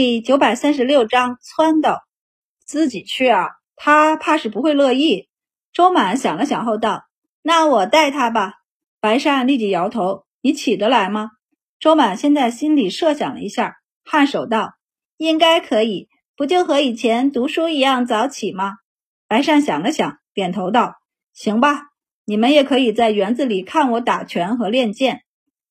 [0.00, 1.98] 第九百三十六章撺掇。
[2.64, 5.28] 自己去啊，他怕是不会乐意。
[5.72, 7.02] 周满想了想后道
[7.42, 8.52] ：“那我带他吧。”
[9.02, 11.30] 白善立即摇头：“你起得来吗？”
[11.80, 13.74] 周满现在心里设想了一下，
[14.08, 14.74] 颔首道
[15.18, 16.06] ：“应该可以，
[16.36, 18.74] 不就和以前读书一样早起吗？”
[19.26, 20.94] 白善想了想，点头道
[21.34, 21.88] ：“行吧，
[22.24, 25.24] 你们也可以在园子里看我打拳和练剑。”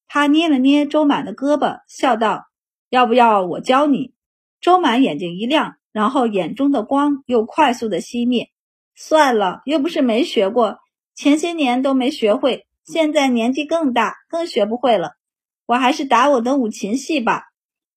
[0.05, 2.43] 他捏了捏周满的胳膊，笑道。
[2.89, 4.13] 要不要我教你？
[4.67, 8.49] 周满眼睛一亮，然后眼中的光又快速的熄灭。
[8.95, 10.79] 算了，又不是没学过，
[11.15, 15.11] 前些年都没学会，现在年纪更大，更学不会了。
[15.67, 17.43] 我还是打我的五禽戏吧。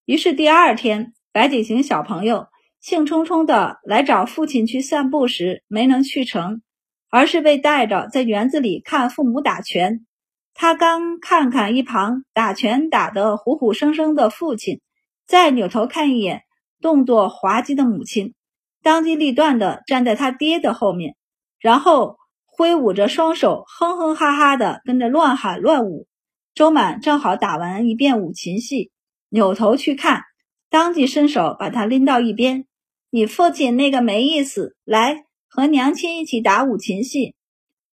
[0.05, 2.47] 于是第二天，白景行小朋友
[2.80, 6.63] 兴冲冲的来找父亲去散步时，没能去成，
[7.11, 10.07] 而是被带着在园子里看父母打拳。
[10.55, 14.80] 他刚看看一旁打拳打得虎虎生生的父亲，
[15.27, 16.45] 再扭头看一眼
[16.80, 18.34] 动作滑稽的母亲，
[18.83, 21.16] 当机立断地站在他爹的后面，
[21.59, 26.07] 然后挥舞着双手，哼哼哈哈地跟着乱喊乱舞。
[26.55, 28.90] 周满正好打完一遍五禽戏，
[29.29, 30.23] 扭头去看，
[30.68, 32.66] 当即伸手把他拎到一边
[33.10, 37.35] ：“你父亲那个没意思，来和娘亲一起打五禽戏。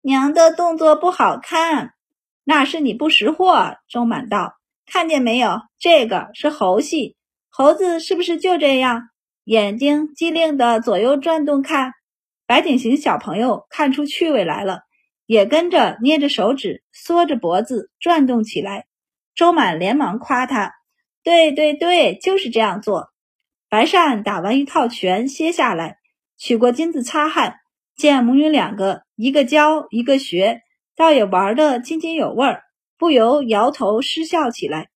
[0.03, 1.93] 娘的动作不好看。”
[2.43, 5.61] 那是你不识货，周满道，看见没有？
[5.79, 7.15] 这个是猴戏，
[7.51, 9.03] 猴子是不是就这样？
[9.45, 11.93] 眼睛机灵的左右转动，看。
[12.47, 14.81] 白景行小朋友看出趣味来了，
[15.27, 18.87] 也跟着捏着手指，缩着脖子转动起来。
[19.35, 20.73] 周满连忙夸他
[21.23, 23.11] ：“对对对，就是这样做。”
[23.71, 25.99] 白善打完一套拳，歇下来，
[26.37, 27.57] 取过金子擦汗，
[27.97, 30.63] 见母女两个，一个教，一个学。
[30.97, 32.63] 倒也玩得津津有味儿，
[32.99, 34.91] 不由摇头失笑起来。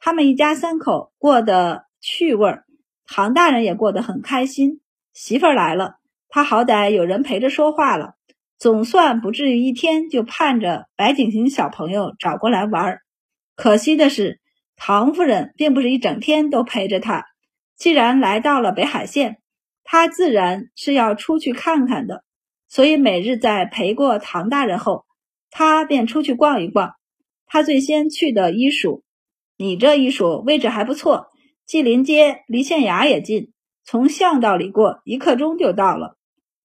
[0.00, 2.64] 他们一家三口过得趣味儿，
[3.06, 4.82] 唐大人也过得很开心。
[5.14, 5.94] 媳妇儿来了，
[6.28, 8.12] 他好歹有人陪着说话了，
[8.58, 13.00] 总算不至于一天就盼着白景行小朋友找过来玩儿。
[13.56, 14.38] 可惜的是，
[14.76, 17.24] 唐夫人并不是一整天都陪着他。
[17.74, 19.38] 既然来到了北海县，
[19.82, 22.22] 他自然是要出去看看的，
[22.68, 25.06] 所以每日在陪过唐大人后。
[25.50, 26.92] 他便出去逛一逛。
[27.46, 29.04] 他最先去的医署，
[29.56, 31.28] 你这医署位置还不错，
[31.66, 33.52] 既临街，离县衙也近，
[33.84, 36.16] 从巷道里过，一刻钟就到了。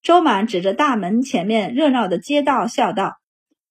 [0.02, 3.18] 周满指着大门前面热闹的街道，笑道：“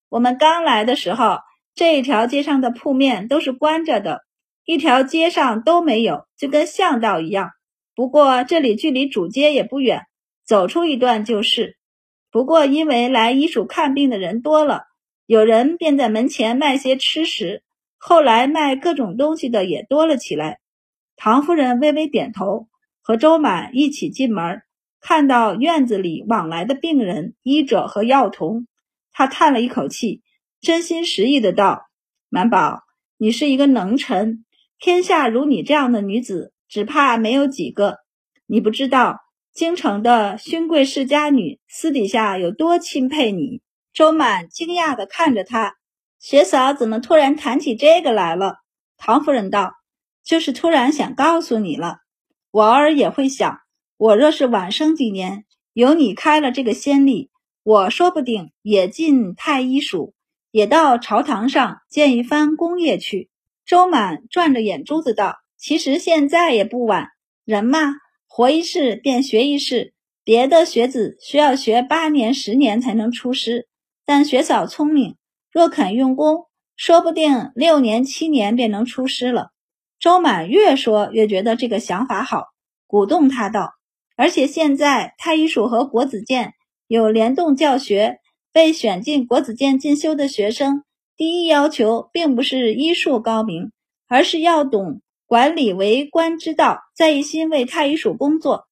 [0.08, 1.38] 我们刚来的时候，
[1.74, 4.22] 这一条街上的铺面都是关着的，
[4.64, 7.50] 一条街上都没有，就跟巷道一样。
[7.94, 10.02] 不过这里距离主街也不远，
[10.46, 11.76] 走出一段就是。
[12.30, 14.84] 不过因为来医署看病的人多了。”
[15.28, 17.62] 有人便在门前卖些吃食，
[17.98, 20.58] 后来卖各种东西的也多了起来。
[21.20, 22.68] 唐夫人微微点头，
[23.02, 24.62] 和周满一起进门，
[25.00, 28.68] 看到院子里往来的病人、医者和药童，
[29.10, 30.22] 她叹了一口气，
[30.60, 31.88] 真心实意的道
[32.30, 32.82] ：“满宝，
[33.16, 34.44] 你是一个能臣，
[34.78, 37.98] 天下如你这样的女子，只怕没有几个。
[38.46, 39.16] 你不知道，
[39.52, 43.60] 京城的勋贵世家女私底下有多钦佩你。”
[43.92, 45.74] 周满惊讶的看着她，
[46.20, 48.58] 学嫂怎么突然谈起这个来了？
[48.96, 49.72] 唐夫人道
[50.28, 52.00] ：“就是突然想告诉你了。
[52.50, 53.60] 我偶尔也会想，
[53.96, 57.30] 我若是晚生几年，有你开了这个先例，
[57.62, 60.12] 我说不定也进太医署，
[60.50, 63.30] 也到朝堂上建一番功业去。”
[63.64, 67.08] 周满转着眼珠子道：“其实现在也不晚，
[67.46, 67.94] 人嘛，
[68.26, 73.66] 活一世便学一世，别的学子需要学八年、十年才能出师。”
[74.04, 75.16] 但学嫂聪明，
[75.50, 76.44] 若肯用功，
[76.76, 79.52] 说不定六年七年便能出师了。
[80.00, 82.44] 周满越说越觉得这个想法好，
[82.86, 83.72] 鼓动他道
[84.16, 86.54] ：“而且现在太医署和国子监
[86.86, 88.18] 有联动教学，
[88.52, 90.84] 被选进国子监进修的学生，
[91.16, 93.72] 第一要求并不是医术高明，
[94.06, 98.66] 而是要懂管理为官之道，在一心为太医署工作。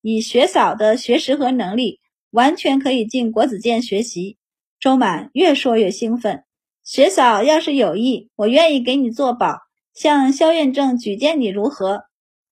[0.00, 2.00] 以学嫂的学识和能力，
[2.30, 4.38] 完全可以进国子监学习。”
[4.80, 6.44] 周满越说越兴奋，
[6.82, 9.58] 学嫂要是有意，我愿意给你做保，
[9.94, 12.04] 向萧院正举荐你如何？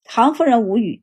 [0.05, 1.03] 唐夫人无语，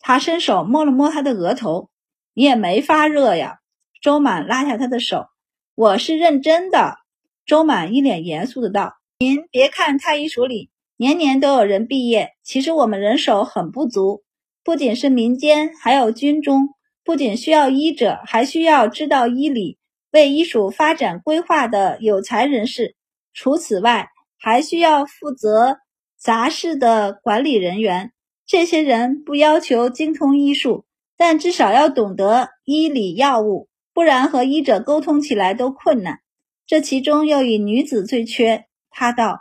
[0.00, 1.90] 她伸手摸了摸他的额头，
[2.34, 3.58] 你也没发热呀。
[4.02, 5.26] 周满拉下他的手，
[5.74, 6.98] 我是认真的。
[7.44, 14.22] 周满一脸严肃的道：“您别看太医署里年年都有人毕业，其实我们人手很不足，
[14.62, 16.70] 不仅是民间，还有军中，
[17.04, 19.78] 不仅需要医者，还需要知道医理。”
[20.12, 22.96] 为医署发展规划的有才人士，
[23.34, 24.08] 除此外，
[24.46, 25.78] 还需要负责
[26.16, 28.12] 杂事的管理人员。
[28.46, 30.84] 这些人不要求精通医术，
[31.16, 36.20] 但至少要懂得医理药物，不然和医者沟通起来都困难。
[36.64, 38.66] 这其中又以女子最缺。
[38.88, 39.40] 他道：“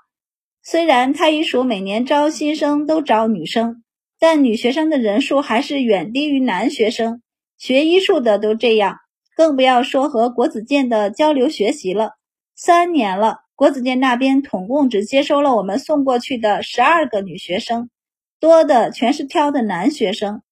[0.65, 3.83] 虽然太医署每年招新生都招女生，
[4.19, 7.21] 但女学生的人数还是远低于男学生。
[7.59, 8.97] 学医术的都这样，
[9.35, 12.13] 更不要说和国子监的交流学习了。
[12.55, 17.89] 三年了，国子监那边统共只接收了我们送过去的十二个女学生。”
[18.37, 20.43] 多的全是挑的男学生，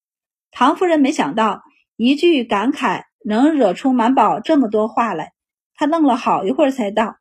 [0.50, 1.62] 唐夫人没想到
[1.96, 5.32] 一句感慨能惹出满宝这么多话来，
[5.74, 7.18] 她愣了好一会儿才道：“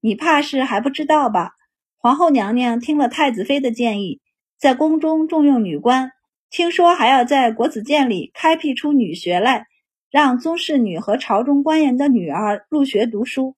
[0.00, 1.52] 你怕是还不知道吧？
[1.96, 4.20] 皇后娘娘听了太子妃的建议，
[4.58, 6.12] 在宫中重用女官，
[6.50, 9.66] 听说还要在国子监里开辟出女学来，
[10.10, 13.56] 让宗室女和朝中官员的女儿入学读书。”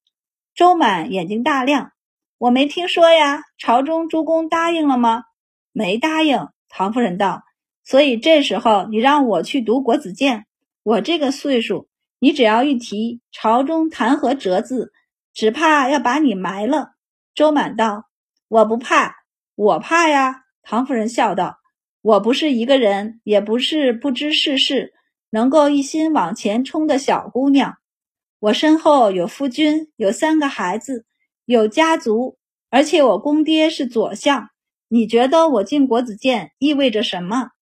[0.54, 1.90] 周满眼睛大亮
[2.38, 5.24] ：“我没听说呀，朝中诸公答应了吗？
[5.72, 7.42] 没答应。”唐夫人道
[7.84, 10.46] ：“所以这时候你让我去读国子监，
[10.84, 11.88] 我这个岁数，
[12.20, 14.92] 你只要一提朝中弹劾折子，
[15.32, 16.92] 只怕要把你埋了。”
[17.34, 18.04] 周满道
[18.46, 19.16] ：“我不怕，
[19.56, 21.58] 我怕呀。”唐夫人笑道
[22.00, 24.94] ：“我不是一个人，也不是不知世事，
[25.30, 27.76] 能够一心往前冲的小姑娘。
[28.44, 31.06] 我身后有夫君，有三个孩子，
[31.46, 32.37] 有家族，
[32.69, 34.50] 而且我公爹是左相。”
[34.88, 37.52] 你觉得我进国子监意味着什么？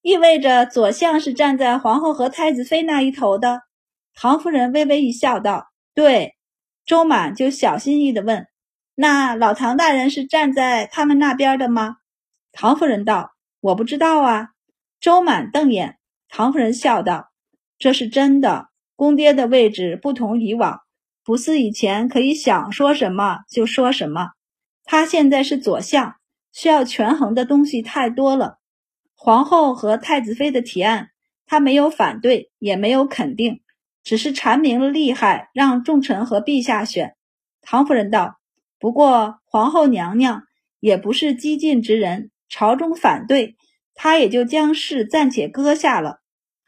[0.00, 3.60] 意味着左相是站在皇后和太子妃那一头的。
[4.14, 6.34] 唐夫人微微一笑，道：“对。”
[6.86, 8.46] 周满就小心翼翼地问
[8.96, 11.98] ：“那老唐大人是站在他们那边的吗？”
[12.52, 14.48] 唐夫人道：“我不知道啊。”
[14.98, 15.98] 周满瞪眼，
[16.30, 17.28] 唐夫人笑道
[17.78, 18.71] ：“这是真的。
[18.96, 20.80] 公爹的位置不同以往，
[21.24, 24.30] 不似以前可以想说什么就说什么。
[24.84, 26.16] 他现在是左相。”
[26.54, 28.58] 需要权衡的东西太多了。
[29.14, 31.08] 皇后和太子妃的提案，
[31.46, 33.62] 他没有反对，也没有肯定，
[34.04, 37.14] 只是阐明了利害，让众臣和陛下选。
[37.62, 38.36] 唐夫人道
[38.78, 40.42] ：“不过皇后娘娘
[40.78, 43.56] 也不是激进之人，朝中反对，
[43.94, 46.18] 她也就将事暂且搁下了。”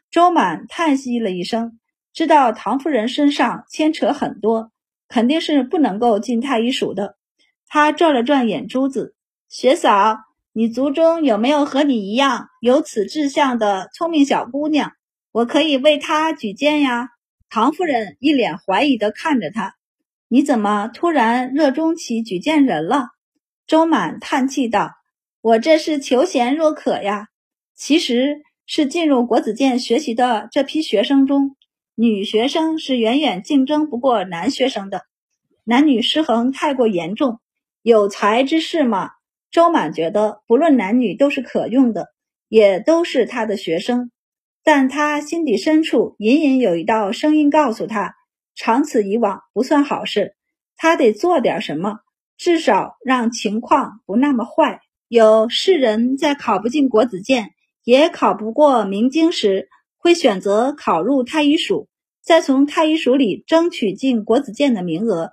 [0.09, 1.79] 周满叹息了一声，
[2.15, 4.71] 知道唐夫人身上牵扯很多，
[5.09, 7.17] 肯定是不能够进太医署的。
[7.67, 9.13] 他转了转眼珠子。
[9.49, 10.17] 学嫂，
[10.53, 14.93] 你族中有没有和你一样有此志向的聪明小姑娘？
[15.33, 17.09] 我可以为她举荐呀。
[17.49, 19.75] 唐夫人一脸怀疑地看着他，
[20.29, 23.09] 你怎么突然热衷起举荐人了？
[23.67, 24.91] 周满叹气道
[25.41, 27.27] ：“我这是求贤若渴呀。
[27.75, 31.55] 其实是进入国子监学习的这批学生中，
[31.95, 35.03] 女学生是远远竞争不过男学生的，
[35.63, 37.39] 男女失衡太过严重。
[37.81, 39.11] 有才之士嘛。”
[39.49, 42.07] 周满觉得，不论男女都是可用的，
[42.49, 44.11] 也都是他的学生。
[44.65, 48.15] 但他心底深处隐隐有一道声音告诉他，
[48.53, 50.35] 长此以往不算好事。
[50.75, 51.99] 他得做点什么，
[52.35, 54.81] 至少让情况不那么坏。
[55.07, 57.51] 有世人在考不进国子监，
[57.85, 59.69] 也考不过明经时，
[60.05, 61.87] 会选择考入太医署，
[62.23, 65.31] 再从太医署里争取进国子监的名额。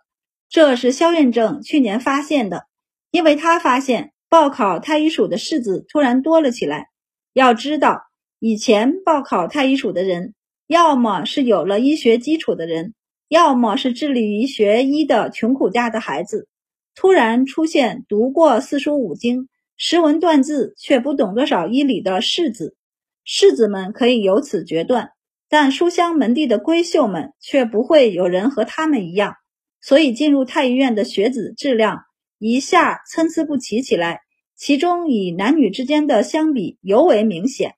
[0.48, 2.64] 这是萧院正去年发现的。
[3.10, 6.86] 因为他发现报考太医署的士子突然多了起来。
[7.34, 8.00] 要知道，
[8.38, 10.32] 以前报考太医署的人，
[10.68, 12.94] 要么是有了医学基础的人，
[13.28, 16.48] 要么是致力于学医的穷苦家的孩子。
[16.94, 22.74] 突然出现读过四书五经、识文断字却不懂多少医理的士子，
[23.24, 25.10] 世子们可以由此决断，
[25.48, 29.34] 但书香门第的闺秀们却不会有人和他们一样。
[29.80, 32.02] 所以进入太医院的学子质量。
[32.38, 34.20] 一下参差不齐起来，
[34.56, 37.74] 其中以男女之间的相比尤为明显。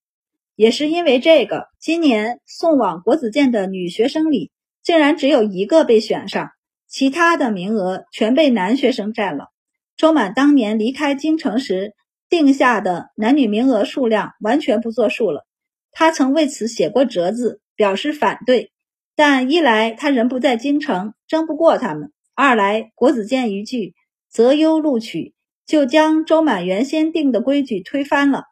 [0.57, 6.49] 也是因为这个，今年送往国子监的女学生里，竟然只有一个被选上，
[6.89, 9.49] 其他的名额全被男学生占了。
[9.97, 11.93] 周满当年离开京城时
[12.29, 15.47] 定下的男女名额数量完全不作数了，
[15.93, 18.73] 他曾为此写过折子表示反对。
[19.17, 23.95] 但一来他人不在京城，争不过他们；二来国子监一句。
[24.29, 25.33] 择优录取，
[25.65, 28.43] 就将周满原先定的规矩推翻了。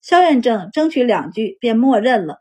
[0.00, 2.36] 萧院正争取两句，便默认了。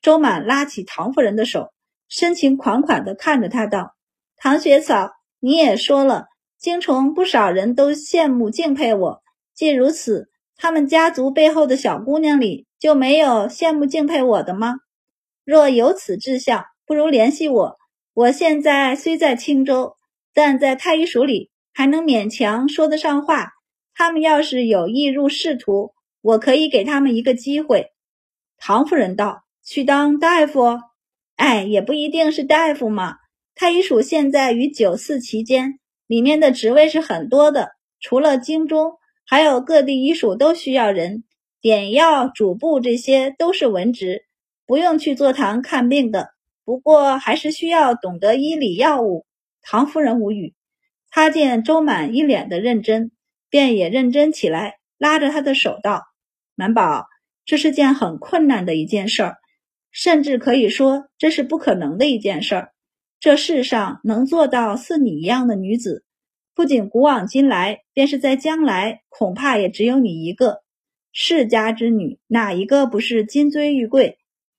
[0.00, 1.70] 周满拉起唐夫人的手，
[2.08, 3.94] 深情款款地看着她道
[4.40, 9.22] ：“唐雪草，你也说了，京城不少人都羡慕敬佩我。
[9.54, 14.76] 既如此，他们家族背后的小姑娘里就没有羡慕敬佩我的吗？
[15.44, 17.76] 若有此志向，不如联系我。
[18.14, 19.96] 我现在虽在青州，
[20.32, 23.50] 但在太医署里。”还能勉强说得上话。
[23.94, 27.88] 他们要是有意入仕途，我可以给他们一个机会。
[28.56, 30.78] 唐夫人道：“去当大夫？
[31.36, 33.16] 哎，也不一定是大夫嘛。
[33.54, 38.94] 太医署现在与九四期间，里面的职位是很多的，除了京中，
[39.26, 41.24] 还有各地医署都需要人，
[41.60, 44.24] 点药、主簿这些都是文职，
[44.66, 46.30] 不用去坐堂看病的。
[46.64, 49.26] 不过还是需要懂得医理药物。”
[49.68, 50.54] 唐夫人无语。
[51.10, 53.10] 他见周满一脸的认真，
[53.50, 56.04] 便也认真起来，拉着他的手道
[56.54, 57.06] ：“满宝，
[57.44, 59.36] 这是件很困难的一件事儿，
[59.90, 62.68] 甚至可以说这是不可能的一件事儿。
[63.18, 66.04] 这世上能做到似你一样的女子，
[66.56, 70.62] 不仅古往今来，便是在将来，恐怕也只有你一个。
[71.12, 74.16] 世家之女，哪一个不是金尊玉贵？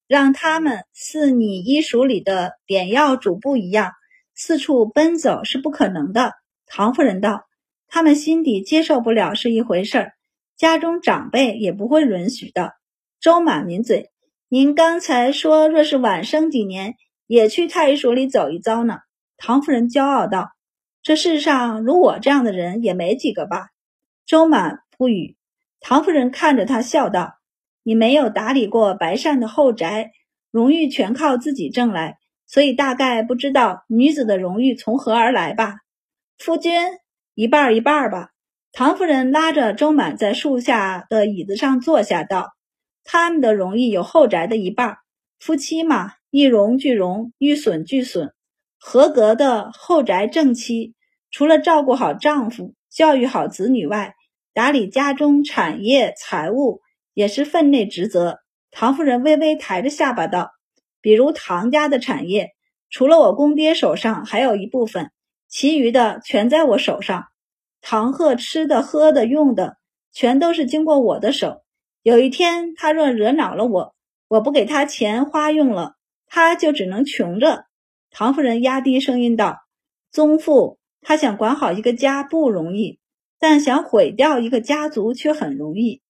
[0.07, 3.93] 让他们似你医署里的点药主簿一样，
[4.35, 6.33] 四处奔走是不可能的。”
[6.67, 7.47] 唐夫人道
[7.89, 10.13] ：“他们心底接受不了是一回事儿，
[10.55, 12.73] 家中长辈也不会允许的。”
[13.19, 14.11] 周满抿嘴
[14.49, 16.93] ：“您刚才说，若是晚生几年，
[17.25, 18.99] 也去太医署里走一遭呢？”
[19.35, 20.51] 唐夫人骄傲道
[21.07, 23.69] ：“这世上如我这样的人也没几个吧？”
[24.27, 25.37] 周满不语。
[25.79, 27.37] 唐夫人看着他笑道
[27.81, 30.11] ：“你没有打理过白善的后宅，
[30.51, 35.77] 荣誉全靠自己挣来，所以大概不知道女子的荣誉从何而来吧？”
[36.37, 36.73] 夫君
[37.35, 38.31] 一半一半吧。
[38.73, 42.51] 唐夫人拉着周满在树下的椅子上坐下，道
[43.05, 44.97] ：“他们的荣誉有后宅的一半。
[45.39, 48.33] 夫妻嘛，一荣俱荣，一损俱损。
[48.77, 50.93] 合格的后宅正妻，
[51.37, 54.15] 除了照顾好丈夫、教育好子女外，
[54.55, 56.81] 打理家中产业财务
[57.13, 58.39] 也是分内职责。”
[58.73, 60.49] 唐夫人微微抬着下巴道
[60.99, 62.55] ：“比如唐家的产业，
[62.89, 65.11] 除了我公爹手上，还有一部分。”
[65.47, 67.25] 其余的全在我手上，
[67.81, 69.77] 唐鹤吃的、喝的、用的，
[70.11, 71.61] 全都是经过我的手。
[72.01, 73.93] 有一天他若惹恼了我，
[74.27, 75.93] 我不给他钱花用了，
[76.25, 77.65] 他就只能穷着。
[78.09, 79.59] 唐夫人压低声音道
[80.11, 82.99] ：“宗父，他想管好一个家不容易，
[83.39, 86.01] 但想毁掉一个家族却很容易。”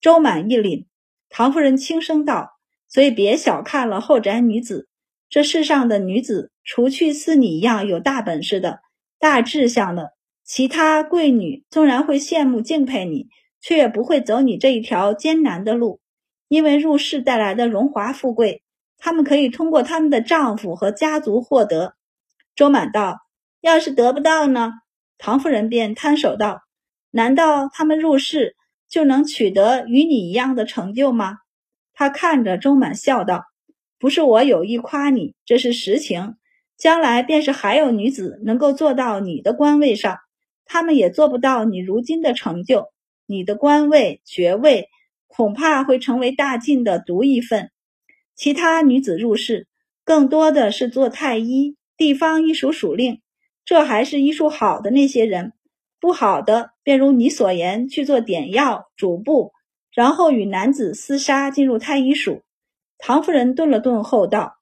[0.00, 0.84] 周满一凛，
[1.28, 2.58] 唐夫人轻声道
[2.88, 4.88] ：“所以别小看了后宅女子，
[5.28, 8.80] 这世上的女子，除去似你一样有大本事的。”
[9.18, 10.12] 大志向的
[10.44, 13.28] 其他贵女，纵然会羡慕敬佩你，
[13.62, 16.00] 却也不会走你这一条艰难的路，
[16.48, 18.62] 因为入世带来的荣华富贵，
[18.98, 21.94] 她们可以通过他们的丈夫和家族获得。
[22.54, 23.20] 周满道
[23.64, 24.72] ：“要是得不到呢？”
[25.16, 26.60] 唐夫人便摊手道
[27.10, 28.56] ：“难道他们入世
[28.90, 31.38] 就能取得与你一样的成就吗？”
[31.94, 33.44] 他看着周满笑道
[33.98, 36.34] ：“不是我有意夸你，这是实情。”
[36.76, 40.18] 将来便是还有女子能够做到你的官位上，
[40.66, 42.88] 她们也做不到你如今的成就。
[43.26, 44.88] 你的官位爵位
[45.28, 47.70] 恐怕会成为大晋的独一份。
[48.34, 49.68] 其他女子入世，
[50.04, 53.20] 更多的是做太医、地方医署署令，
[53.64, 55.52] 这还是医术好的那些人。
[56.00, 59.52] 不好的，便如你所言，去做点药、主簿，
[59.92, 62.42] 然后与男子厮杀，进入太医署。
[62.98, 64.56] 唐夫人顿了顿后道。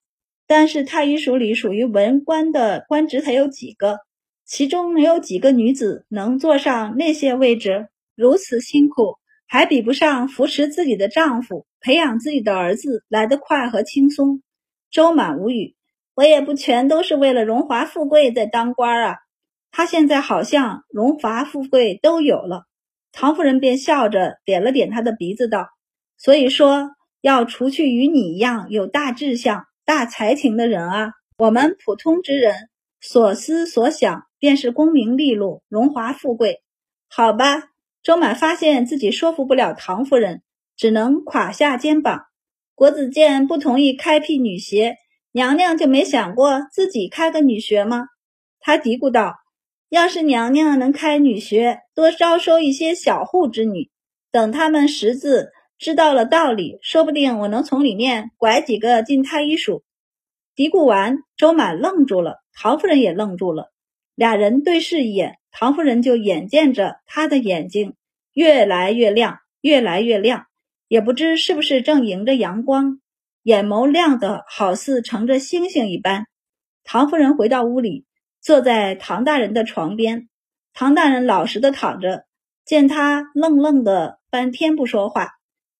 [0.47, 4.00] 但是太医署里属于文官的官职才有几个？
[4.44, 7.88] 其中能有几个女子能坐上那些位置？
[8.14, 9.16] 如此辛苦，
[9.47, 14.42] 还比不上扶持自己的丈夫、培养自己的儿子来得快和轻松。
[14.90, 15.75] 周满无语，
[16.14, 19.16] 我也不全都是为了荣华富贵在当官啊。
[19.71, 22.64] 他现在好像荣华富贵都有了。
[23.12, 25.69] 唐夫人便笑着点了点他的鼻子，道
[26.19, 26.90] ：“所以说，
[27.21, 32.54] 要除去与你一样有大志向。”大才情的人啊，我们普通之人
[33.00, 36.62] 所思所想便是功名利禄、荣华富贵。
[37.09, 37.64] 好吧，
[38.00, 40.42] 周满发现自己说服不了唐夫人，
[40.76, 42.23] 只能垮下肩膀。
[42.76, 44.95] 国子监不同意开辟女学，
[45.33, 48.07] 娘娘就没想过自己开个女学吗？
[48.61, 49.35] 他嘀咕道
[49.91, 53.91] ：“要是娘娘能开女学，多招收一些小户之女，
[54.31, 59.83] 等他们识字。”知道了道理，说不定我能从里面拐几个进太医署。
[60.55, 63.73] 嘀咕完，周满愣住了，唐夫人也愣住了，
[64.15, 67.97] 俩人对视一眼，唐夫人就眼见着他的眼睛
[68.33, 70.47] 越来越亮，越来越亮，
[70.87, 73.01] 也不知是不是正迎着阳光，
[73.43, 76.27] 眼眸亮得好似乘着星星一般。
[76.85, 78.07] 唐夫人回到屋里，
[78.41, 80.29] 坐在唐大人的床边，
[80.75, 82.25] 唐大人老实的躺着，
[82.65, 85.31] 见他愣愣的半天不说话。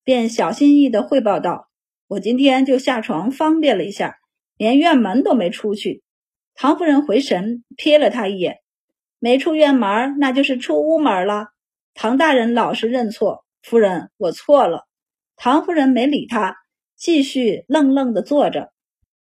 [0.05, 1.69] 便小心翼翼的汇报道
[2.09, 4.17] ：“我今天就下床方便了一下，
[4.57, 6.03] 连院门都没出去。”
[6.55, 8.59] 唐夫人回神，瞥了他一眼
[9.21, 11.47] ：“没出院门，那就是出屋门了。”
[11.95, 14.89] 唐大人老实认错：“夫人，我错了。”
[15.37, 16.57] 唐夫人没理他，
[17.03, 18.72] 继续愣愣地坐着。